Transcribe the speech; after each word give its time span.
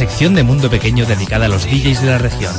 sección 0.00 0.34
de 0.34 0.42
Mundo 0.42 0.70
Pequeño 0.70 1.04
dedicada 1.04 1.44
a 1.44 1.48
los 1.50 1.66
DJs 1.66 2.00
de 2.00 2.06
la 2.06 2.16
región. 2.16 2.54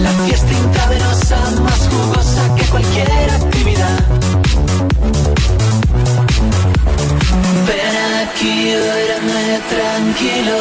La 0.00 0.10
fiesta 0.24 0.52
intravenosa 0.52 1.38
más 1.62 1.88
jugosa 1.88 2.54
que 2.56 2.64
cualquier 2.64 3.30
actividad. 3.30 3.98
Ven 7.68 7.96
aquí, 8.26 8.74
verme 8.74 9.60
tranquilo, 9.70 10.58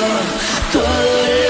todo 0.72 1.26
el 1.26 1.41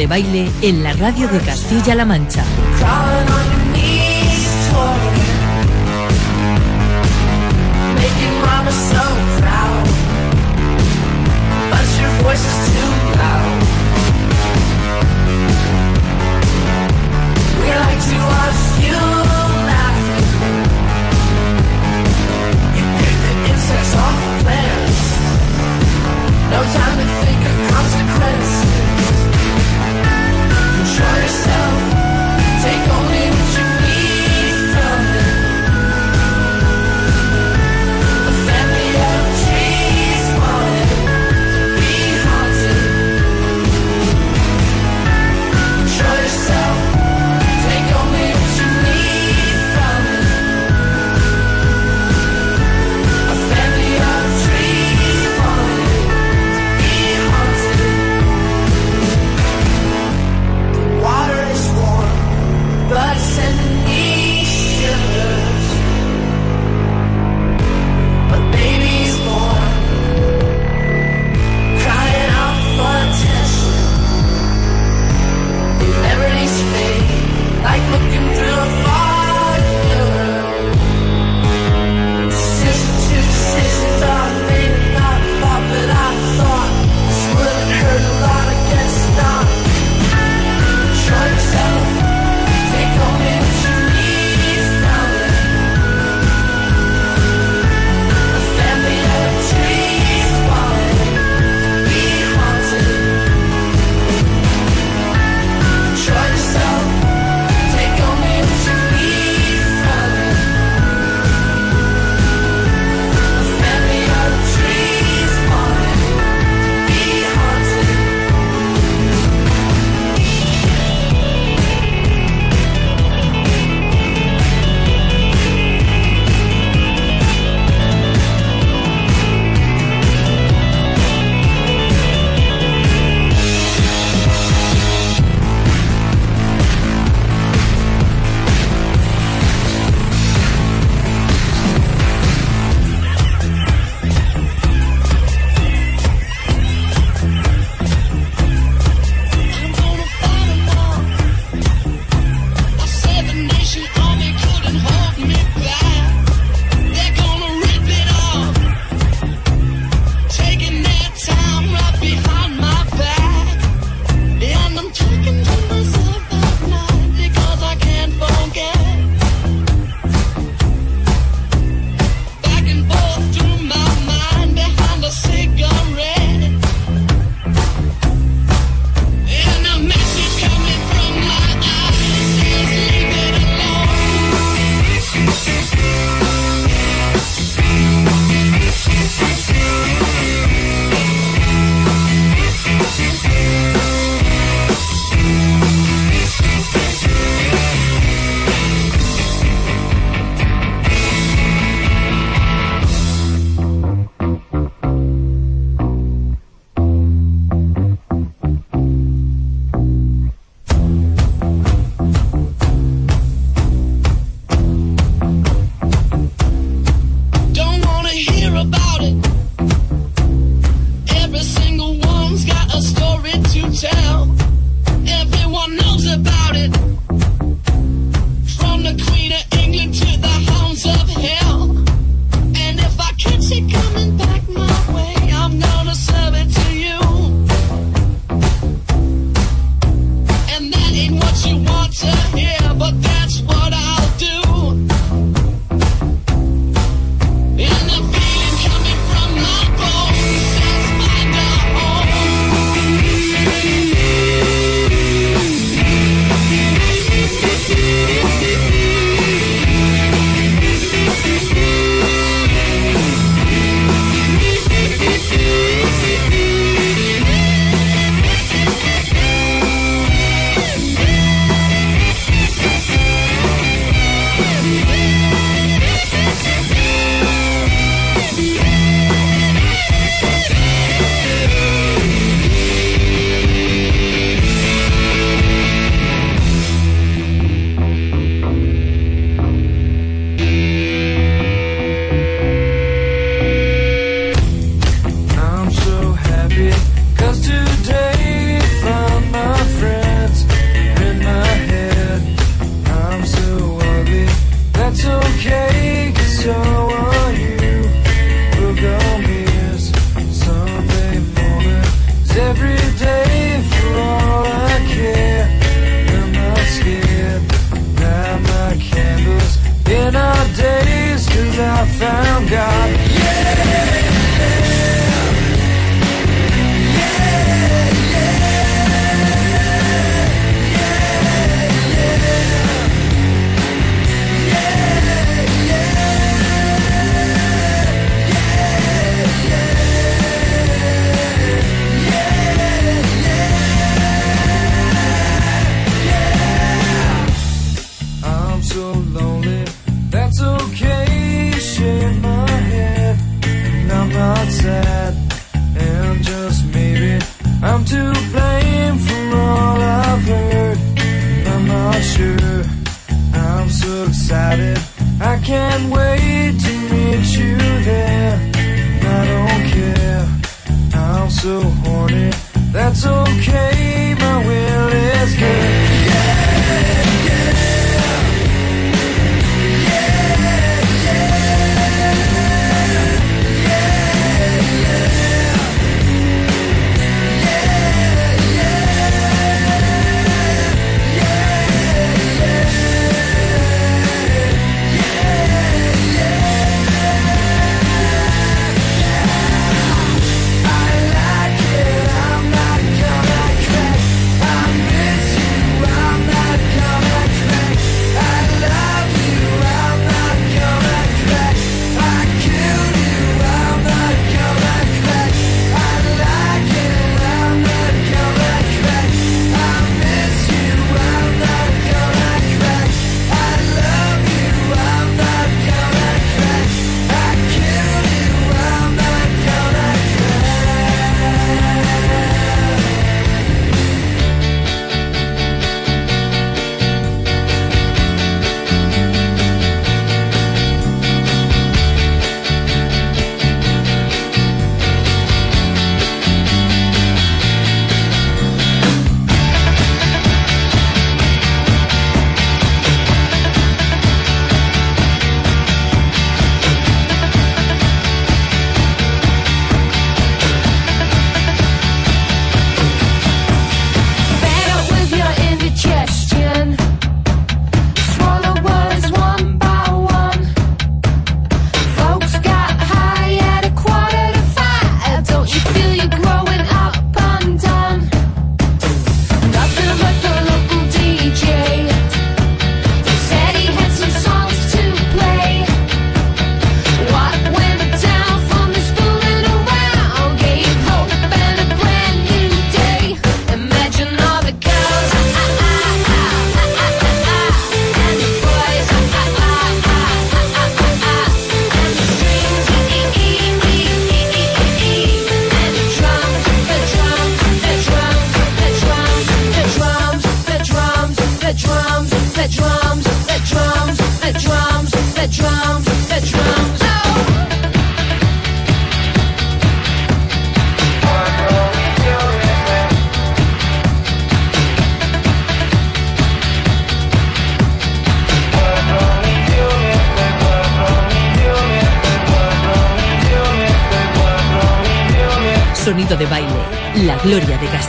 de 0.00 0.06
baile 0.06 0.50
en 0.62 0.82
la 0.82 0.94
radio 0.94 1.28
de 1.28 1.38
Castilla-La 1.40 2.06
Mancha. 2.06 2.42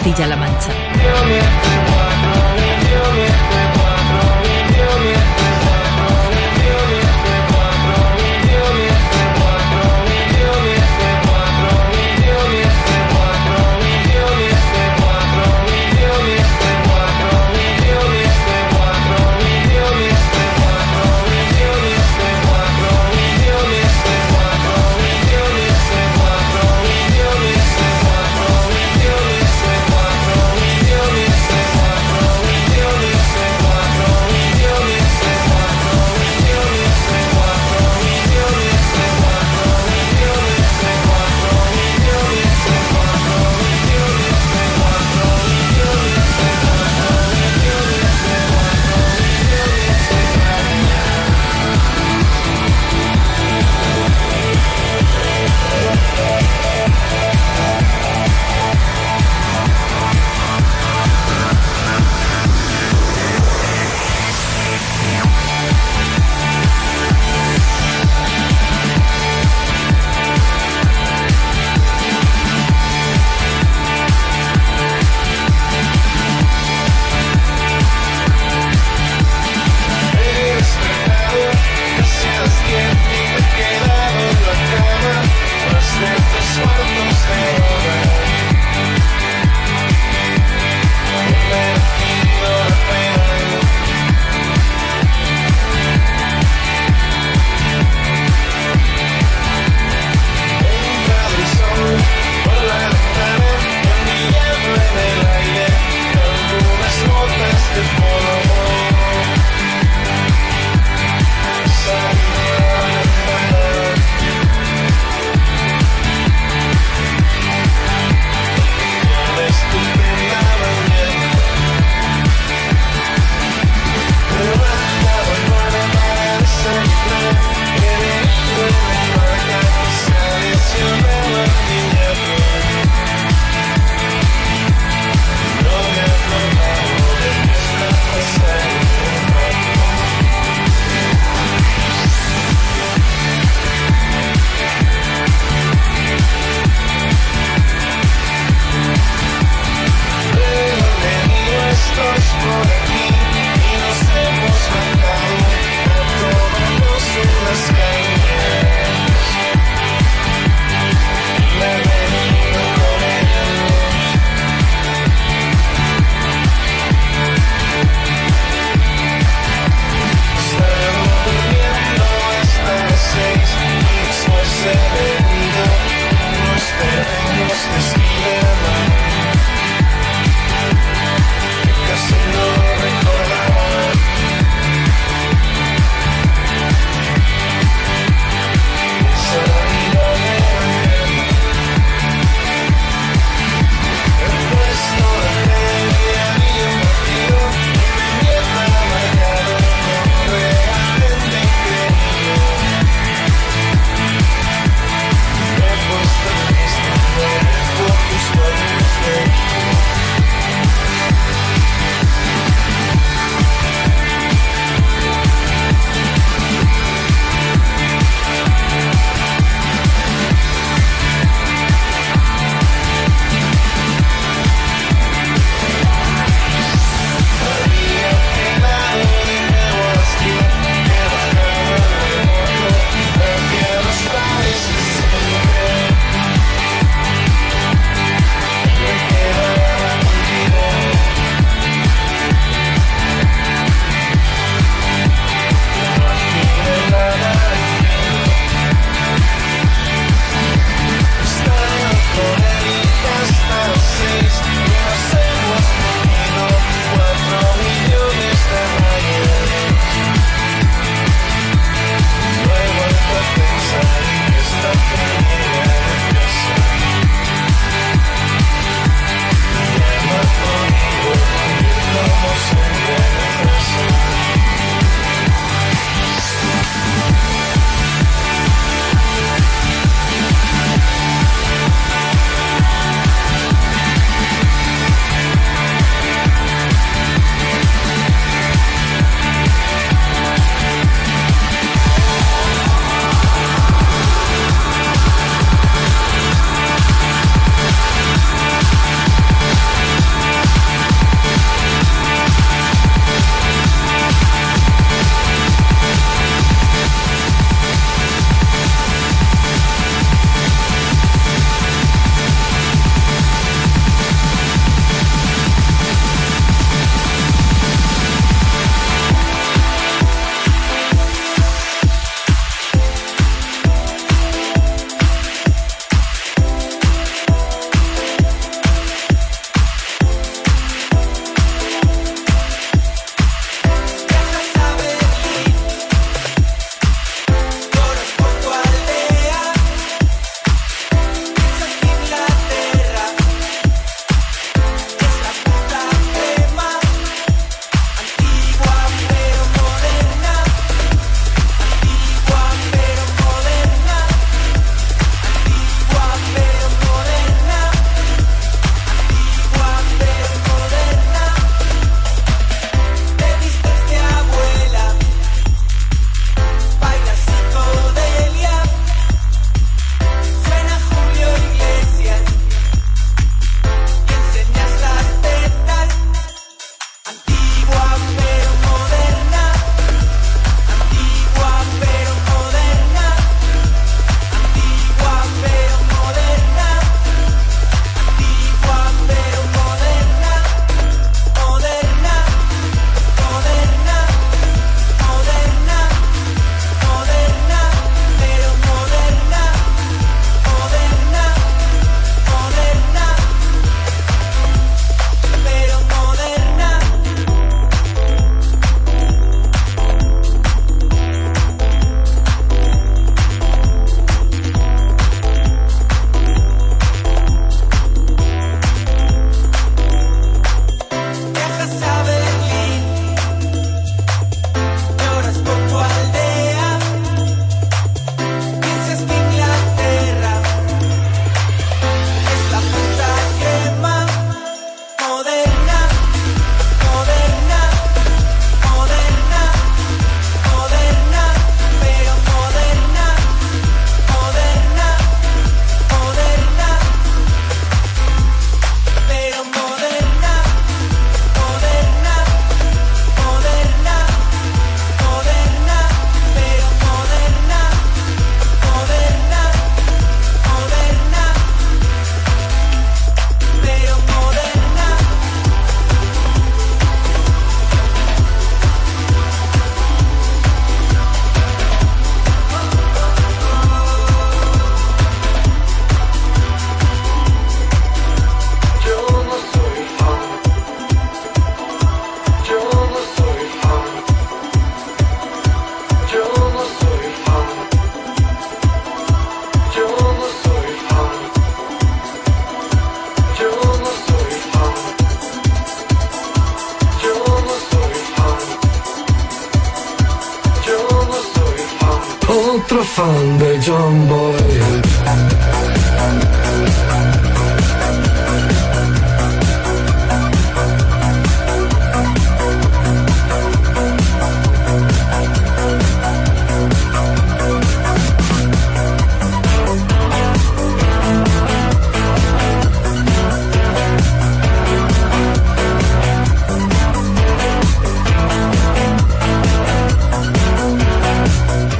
Castilla-La 0.01 0.35
Mancha. 0.35 0.80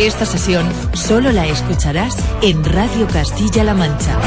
Esta 0.02 0.26
sesión 0.26 0.68
solo 0.94 1.32
la 1.32 1.46
escucharás 1.46 2.18
en 2.42 2.64
Radio 2.64 3.08
Castilla-La 3.08 3.76
Mancha. 3.76 4.18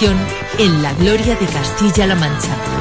en 0.00 0.80
la 0.80 0.92
gloria 0.94 1.34
de 1.34 1.46
Castilla-La 1.46 2.14
Mancha. 2.14 2.77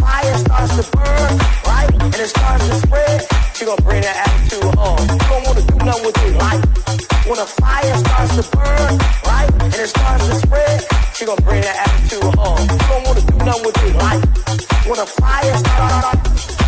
fire 0.00 0.38
starts 0.38 0.76
to 0.76 0.84
burn, 0.96 1.32
right? 1.66 1.90
And 2.00 2.14
it 2.14 2.28
starts 2.28 2.66
to 2.68 2.74
spread, 2.86 3.26
she 3.54 3.64
gonna 3.64 3.82
bring 3.82 4.02
that 4.02 4.16
attitude 4.26 4.74
home. 4.74 5.00
You 5.00 5.18
don't 5.28 5.44
wanna 5.46 5.62
do 5.62 5.76
nothing 5.84 6.04
with 6.06 6.16
your 6.24 6.34
life. 6.40 6.64
When 7.28 7.38
a 7.38 7.46
fire 7.46 7.96
starts 7.98 8.34
to 8.36 8.44
burn, 8.56 8.98
right? 9.26 9.50
And 9.62 9.74
it 9.74 9.88
starts 9.88 10.26
to 10.26 10.34
spread, 10.34 10.86
she 11.14 11.24
gonna 11.26 11.42
bring 11.42 11.62
that 11.62 11.76
attitude 11.86 12.34
home. 12.34 12.60
You 12.60 12.78
don't 12.88 13.06
wanna 13.06 13.20
do 13.20 13.36
nothing 13.44 13.64
with 13.66 13.76
your 13.82 13.94
life. 14.00 14.24
When 14.88 14.98
a 14.98 15.06
fire 15.06 15.56
starts 15.58 16.46
to. 16.46 16.59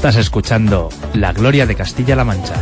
Estás 0.00 0.16
escuchando 0.16 0.88
La 1.12 1.34
Gloria 1.34 1.66
de 1.66 1.76
Castilla-La 1.76 2.24
Mancha. 2.24 2.54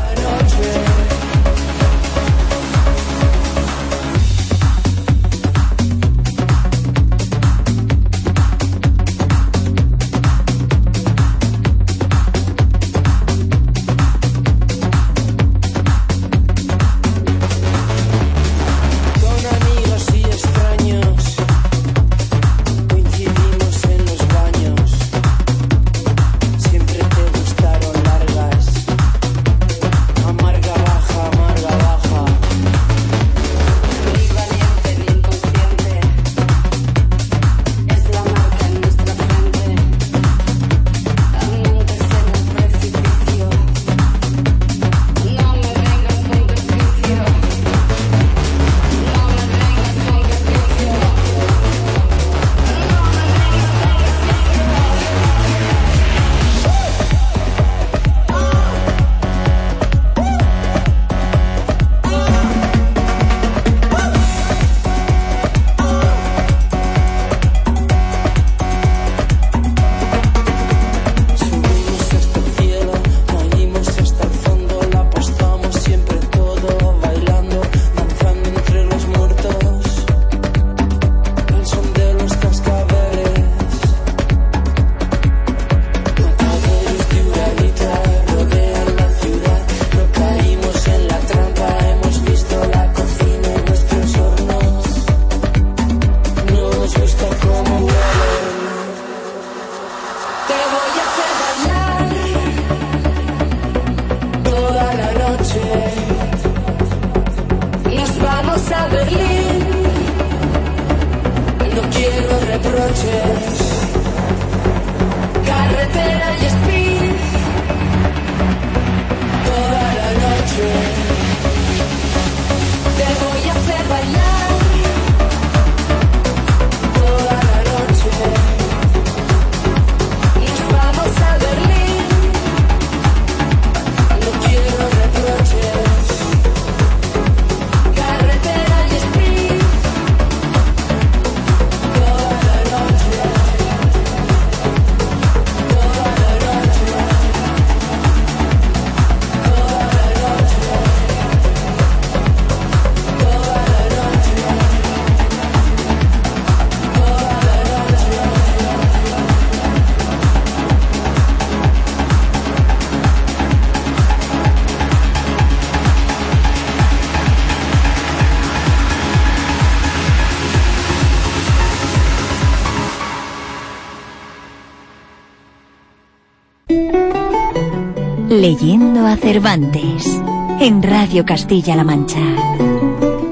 Leyendo 178.29 179.07
a 179.07 179.17
Cervantes 179.17 180.21
en 180.61 180.83
Radio 180.83 181.25
Castilla-La 181.25 181.83
Mancha. 181.83 182.21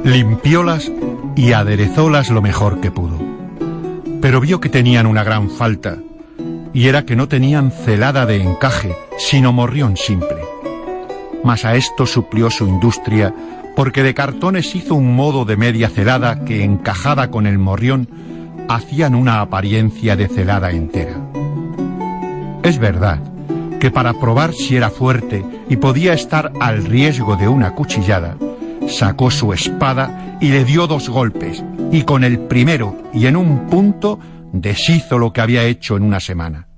Limpiólas 0.05 0.91
y 1.37 1.53
aderezólas 1.53 2.31
lo 2.31 2.41
mejor 2.41 2.81
que 2.81 2.91
pudo. 2.91 3.19
Pero 4.23 4.41
vio 4.41 4.59
que 4.59 4.71
tenían 4.71 5.05
una 5.05 5.23
gran 5.23 5.51
falta, 5.51 5.99
y 6.73 6.89
era 6.89 7.05
que 7.05 7.15
no 7.15 7.29
tenían 7.29 7.73
celada 7.73 8.25
de 8.25 8.41
encaje, 8.43 8.97
sino 9.19 9.53
morrión 9.53 9.99
simple. 9.99 10.39
Mas 11.45 11.67
a 11.67 11.77
esto 11.77 12.07
suplió 12.07 12.51
su 12.51 12.67
industria, 12.67 13.35
porque 13.77 14.03
de 14.03 14.15
cartones 14.15 14.75
hizo 14.75 14.95
un 14.95 15.15
modo 15.15 15.45
de 15.45 15.59
media 15.59 15.91
celada 15.91 16.43
que, 16.47 16.65
encajada 16.65 17.31
con 17.31 17.47
el 17.47 17.59
morrión, 17.59 18.09
hacían 18.71 19.15
una 19.15 19.43
apariencia 19.43 20.17
de 20.17 20.27
celada 20.27 20.71
entera. 20.71 21.21
Es 22.63 22.79
verdad 22.79 23.36
que 23.81 23.91
para 23.91 24.15
probar 24.15 24.53
si 24.53 24.77
era 24.77 24.91
fuerte 24.91 25.45
y 25.69 25.77
podía 25.77 26.13
estar 26.13 26.53
al 26.61 26.85
riesgo 26.85 27.37
de 27.37 27.49
una 27.49 27.75
cuchillada, 27.75 28.37
sacó 28.89 29.31
su 29.31 29.53
espada 29.53 30.39
y 30.41 30.49
le 30.49 30.65
dio 30.65 30.87
dos 30.87 31.09
golpes, 31.09 31.65
y 31.93 32.03
con 32.03 32.25
el 32.25 32.39
primero 32.39 32.97
y 33.13 33.27
en 33.27 33.37
un 33.37 33.67
punto 33.67 34.19
deshizo 34.53 35.19
lo 35.19 35.33
que 35.33 35.41
había 35.41 35.65
hecho 35.65 35.97
en 35.97 36.03
una 36.03 36.21
semana. 36.21 36.69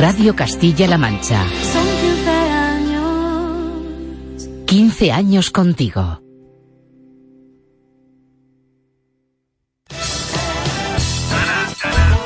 Radio 0.00 0.34
Castilla-La 0.34 0.98
Mancha. 0.98 1.44
Son 1.72 1.86
15 1.86 2.30
años. 2.50 4.48
15 4.66 5.12
años 5.12 5.50
contigo. 5.50 6.20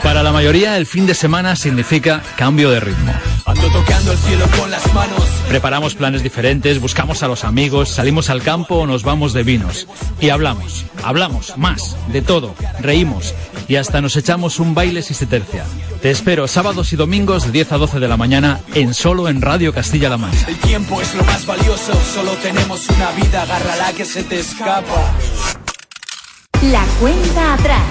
Para 0.03 0.23
la 0.23 0.33
mayoría, 0.33 0.79
el 0.79 0.87
fin 0.87 1.07
de 1.07 1.13
semana 1.15 1.57
significa 1.57 2.23
cambio 2.37 2.71
de 2.71 2.81
ritmo. 2.81 3.13
Ando 3.59 3.71
tocando 3.73 4.13
el 4.13 4.19
cielo 4.19 4.47
con 4.57 4.71
las 4.71 4.95
manos. 4.95 5.21
Preparamos 5.49 5.97
planes 5.97 6.23
diferentes, 6.23 6.81
buscamos 6.81 7.25
a 7.25 7.29
los 7.29 7.43
amigos, 7.43 7.89
salimos 7.89 8.31
al 8.31 8.41
campo 8.41 8.77
o 8.77 8.87
nos 8.87 9.03
vamos 9.03 9.33
de 9.33 9.43
vinos. 9.43 9.89
Y 10.21 10.29
hablamos, 10.29 10.85
hablamos, 11.03 11.57
más, 11.57 11.97
de 12.13 12.23
todo, 12.23 12.55
reímos 12.79 13.35
y 13.67 13.75
hasta 13.75 14.01
nos 14.01 14.17
echamos 14.17 14.61
un 14.61 14.75
baile 14.75 15.03
si 15.03 15.13
se 15.13 15.27
tercia. 15.27 15.65
Te 16.01 16.13
espero 16.13 16.47
sábados 16.47 16.93
y 16.93 16.97
domingos 16.97 17.47
de 17.47 17.51
10 17.51 17.73
a 17.73 17.79
12 17.79 17.99
de 17.99 18.07
la 18.07 18.17
mañana 18.17 18.61
en 18.75 18.95
solo 18.95 19.29
en 19.29 19.43
Radio 19.43 19.75
Castilla-La 19.75 20.19
Mancha. 20.19 20.47
El 20.47 20.59
tiempo 20.59 21.01
es 21.01 21.13
lo 21.17 21.25
más 21.25 21.45
valioso. 21.45 21.93
Solo 22.15 22.35
tenemos 22.35 22.89
una 22.91 23.11
vida, 23.11 23.43
agárrala 23.43 23.93
que 23.93 24.05
se 24.05 24.23
te 24.23 24.39
escapa. 24.39 25.13
La 26.63 26.85
cuenta 27.01 27.55
atrás. 27.55 27.83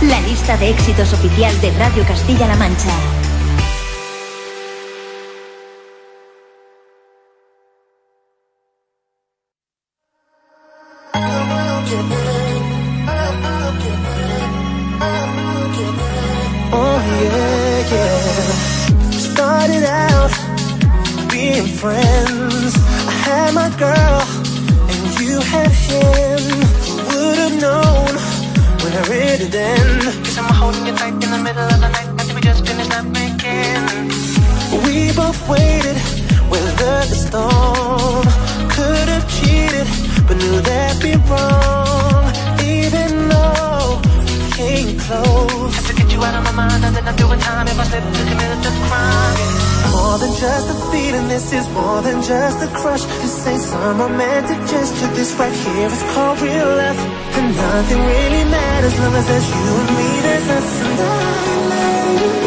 La 0.00 0.20
lista 0.22 0.56
de 0.56 0.70
éxitos 0.70 1.12
oficial 1.12 1.60
de 1.60 1.70
Radio 1.72 2.04
Castilla-La 2.06 2.56
Mancha. 2.56 3.23
Oh 16.76 16.98
yeah, 17.22 17.92
yeah. 17.92 19.10
Started 19.12 19.84
out 19.84 20.32
being 21.30 21.66
friends. 21.66 22.74
I 23.06 23.12
had 23.26 23.54
my 23.54 23.70
girl 23.78 24.22
and 24.90 25.20
you 25.20 25.38
had 25.38 25.70
him. 25.70 26.40
Who 27.10 27.28
would 27.28 27.38
have 27.38 27.56
known 27.60 28.10
where 28.82 29.12
it'd 29.12 29.54
end? 29.54 30.02
Cause 30.24 30.38
I'm 30.38 30.52
holding 30.52 30.86
you 30.86 30.94
tight 30.96 31.14
in 31.14 31.30
the 31.30 31.38
middle 31.38 31.62
of 31.62 31.78
the 31.80 31.90
night 31.90 32.08
after 32.18 32.34
we 32.34 32.40
just 32.40 32.66
finished 32.66 32.90
up 32.90 33.06
making. 33.06 34.10
We 34.84 35.12
both 35.14 35.48
waited, 35.48 35.98
weathered 36.50 37.08
the 37.08 37.18
storm. 37.26 38.26
Could 38.68 39.08
have 39.14 39.26
cheated, 39.30 39.86
but 40.26 40.36
knew 40.38 40.60
that'd 40.60 41.00
be 41.00 41.14
wrong. 41.30 41.83
Came 44.64 44.98
close. 44.98 45.74
Had 45.76 45.86
to 45.88 45.94
get 45.94 46.08
you 46.10 46.20
out 46.24 46.34
of 46.38 46.44
my 46.48 46.52
mind, 46.52 46.80
I 46.86 46.90
did 46.96 47.04
not 47.04 47.16
do 47.18 47.30
a 47.30 47.36
time 47.36 47.68
if 47.68 47.78
I 47.78 47.84
slipped 47.84 48.14
to 48.16 48.22
commit 48.30 48.50
the 48.64 48.72
crime. 48.88 49.54
More 49.92 50.16
than 50.22 50.32
just 50.40 50.66
a 50.72 50.76
feeling, 50.90 51.28
this 51.28 51.52
is 51.52 51.68
more 51.68 52.00
than 52.00 52.22
just 52.22 52.64
a 52.64 52.68
crush. 52.72 53.04
This 53.20 53.46
ain't 53.46 53.60
some 53.60 53.98
romantic 54.00 54.60
gesture, 54.72 55.10
this 55.18 55.34
right 55.34 55.52
here 55.52 55.90
is 55.98 56.02
called 56.14 56.40
real 56.40 56.70
love. 56.80 57.00
And 57.36 57.46
nothing 57.54 58.00
really 58.12 58.44
matters 58.56 58.96
long 59.00 59.14
as 59.20 59.26
there's 59.28 59.48
you 59.52 59.70
and 59.82 59.90
me, 59.98 60.10
there's 60.24 60.48
us 60.56 60.70
and 62.40 62.43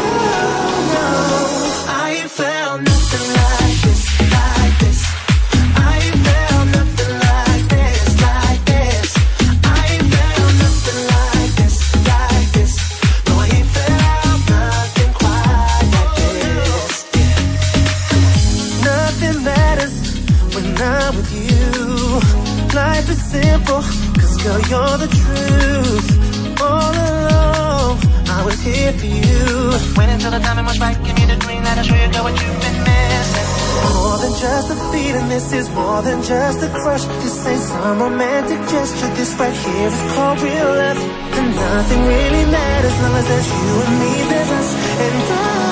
Some 37.88 38.00
romantic 38.00 38.60
gesture, 38.68 39.08
this 39.14 39.32
right 39.40 39.50
here 39.50 39.88
is 39.88 40.12
called 40.12 40.38
real 40.42 40.70
love. 40.76 40.98
And 41.38 41.56
nothing 41.56 42.04
really 42.04 42.44
matters 42.52 43.00
long 43.00 43.14
as 43.16 43.26
there's 43.26 43.48
you 43.48 43.80
and 43.80 43.98
me, 43.98 44.12
there's 44.28 44.50
us. 44.50 44.74
And 45.00 45.32
I 45.32 45.67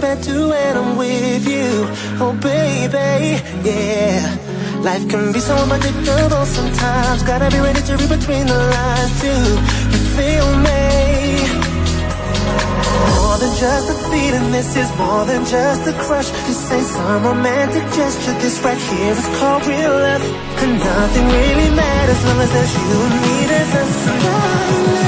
cause 0.00 0.10
nothing 0.10 0.16
can 0.16 0.16
compare 0.16 0.16
to 0.22 0.48
when 0.48 0.76
I'm 0.76 0.96
with 0.96 1.48
you. 1.48 1.86
Oh, 2.20 2.32
baby, 2.40 3.42
yeah. 3.64 4.36
Life 4.82 5.08
can 5.08 5.32
be 5.32 5.40
so 5.40 5.54
unpredictable 5.56 6.46
sometimes. 6.46 7.22
Gotta 7.22 7.50
be 7.50 7.60
ready 7.60 7.82
to 7.82 7.96
read 7.96 8.08
between 8.08 8.46
the 8.46 8.54
lines 8.54 9.20
too. 9.20 9.44
You 9.92 10.00
feel 10.16 10.48
me? 10.66 10.82
More 13.16 13.38
than 13.38 13.54
just 13.58 13.90
a 13.90 13.96
feeling, 14.10 14.52
this 14.52 14.76
is 14.76 14.90
more 14.96 15.24
than 15.24 15.44
just 15.44 15.86
a 15.86 15.92
crush. 16.04 16.30
This 16.46 16.72
ain't 16.72 16.86
some 16.86 17.24
romantic 17.24 17.84
gesture, 17.92 18.36
this 18.38 18.60
right 18.62 18.78
here 18.78 19.12
is 19.12 19.28
called 19.38 19.66
real 19.66 19.90
love. 19.90 20.24
And 20.62 20.78
nothing 20.78 21.26
really 21.26 21.70
matters 21.74 22.24
as 22.24 22.52
there's 22.52 22.74
you 22.74 22.96
and 23.06 23.16
me, 23.22 23.46
there's 23.46 23.74
us. 23.74 25.07